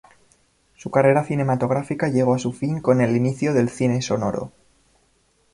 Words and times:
Su 0.77 0.89
carrera 0.89 1.23
cinematográfica 1.25 2.07
llegó 2.07 2.33
a 2.33 2.39
su 2.39 2.53
fin 2.53 2.81
con 2.81 3.01
el 3.01 3.15
inicio 3.15 3.53
del 3.53 3.69
cine 3.69 4.01
sonoro. 4.01 4.51